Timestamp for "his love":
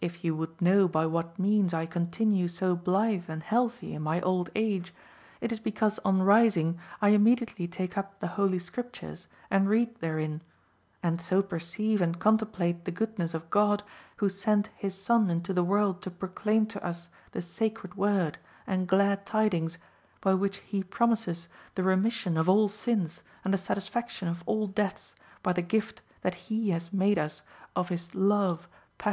27.88-28.68